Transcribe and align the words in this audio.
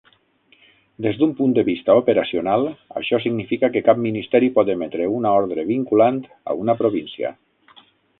Des 1.05 1.17
d'un 1.17 1.33
punt 1.41 1.51
de 1.57 1.63
vista 1.65 1.95
operacional, 1.99 2.65
això 3.01 3.19
significa 3.25 3.69
que 3.75 3.83
cap 3.89 4.01
ministeri 4.05 4.49
pot 4.55 4.71
emetre 4.75 5.05
una 5.17 5.35
ordre 5.43 5.67
vinculant 5.69 6.19
a 6.31 6.57
una 6.63 6.77
província. 6.81 7.33